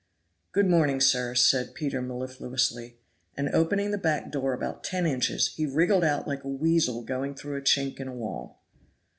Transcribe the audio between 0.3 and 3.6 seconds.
"Good morning, sir," said Peter mellifluously. And